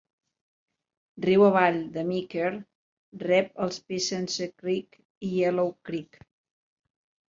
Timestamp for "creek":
4.59-5.01, 5.89-6.25